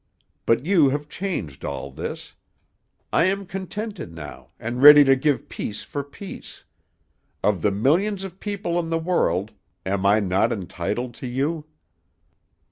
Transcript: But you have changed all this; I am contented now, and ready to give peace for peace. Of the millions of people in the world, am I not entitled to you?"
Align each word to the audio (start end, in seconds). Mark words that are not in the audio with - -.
But 0.47 0.65
you 0.65 0.89
have 0.89 1.07
changed 1.09 1.63
all 1.63 1.91
this; 1.91 2.33
I 3.13 3.25
am 3.25 3.45
contented 3.45 4.11
now, 4.15 4.49
and 4.59 4.81
ready 4.81 5.03
to 5.03 5.15
give 5.15 5.47
peace 5.47 5.83
for 5.83 6.03
peace. 6.03 6.63
Of 7.43 7.61
the 7.61 7.69
millions 7.69 8.23
of 8.23 8.39
people 8.39 8.79
in 8.79 8.89
the 8.89 8.97
world, 8.97 9.51
am 9.85 10.03
I 10.07 10.19
not 10.19 10.51
entitled 10.51 11.13
to 11.21 11.27
you?" 11.27 11.67